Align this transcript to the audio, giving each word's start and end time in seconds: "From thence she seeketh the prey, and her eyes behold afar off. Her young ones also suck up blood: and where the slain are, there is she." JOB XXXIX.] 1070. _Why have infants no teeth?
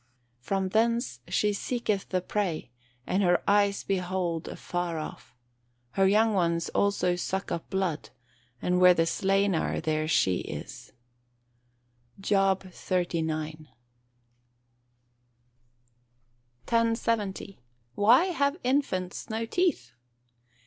"From 0.39 0.69
thence 0.69 1.19
she 1.27 1.53
seeketh 1.53 2.09
the 2.09 2.21
prey, 2.21 2.71
and 3.05 3.21
her 3.21 3.43
eyes 3.47 3.83
behold 3.83 4.47
afar 4.47 4.97
off. 4.97 5.35
Her 5.91 6.07
young 6.07 6.33
ones 6.33 6.69
also 6.69 7.15
suck 7.15 7.51
up 7.51 7.69
blood: 7.69 8.09
and 8.59 8.79
where 8.81 8.95
the 8.95 9.05
slain 9.05 9.53
are, 9.53 9.79
there 9.79 10.05
is 10.05 10.09
she." 10.09 10.41
JOB 12.19 12.63
XXXIX.] 12.63 13.67
1070. 16.65 17.59
_Why 17.95 18.33
have 18.33 18.57
infants 18.63 19.29
no 19.29 19.45
teeth? 19.45 19.91